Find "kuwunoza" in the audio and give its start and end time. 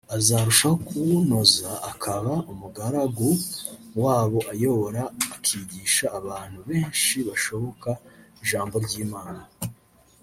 0.87-1.71